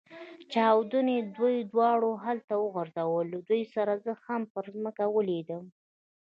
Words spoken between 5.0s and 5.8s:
ولوېدم.